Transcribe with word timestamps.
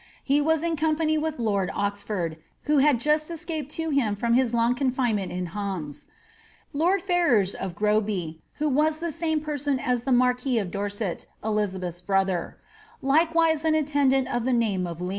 He 0.23 0.41
was 0.41 0.63
in 0.63 0.77
company 0.77 1.15
with 1.19 1.37
lord 1.37 1.69
Oxford, 1.75 2.37
who 2.63 2.79
had 2.79 2.99
just 2.99 3.29
escaped 3.29 3.71
to 3.73 3.91
him 3.91 4.15
bom 4.19 4.33
his 4.33 4.51
long 4.51 4.73
confinement 4.73 5.31
in 5.31 5.45
Hammes; 5.53 6.05
lord 6.73 7.03
Ferrars 7.03 7.53
^of 7.53 7.75
Groby), 7.75 8.41
who 8.55 8.67
was 8.67 8.97
the 8.97 9.11
same 9.11 9.41
person 9.41 9.77
as 9.77 10.01
the 10.01 10.11
marquis 10.11 10.57
of 10.57 10.71
Dorset, 10.71 11.27
Elizabeth's 11.43 12.01
brother; 12.01 12.57
like* 13.03 13.35
wise 13.35 13.63
an 13.63 13.75
attendant 13.75 14.27
of 14.27 14.43
the 14.43 14.53
name 14.53 14.87
of 14.87 15.01
Lee. 15.01 15.09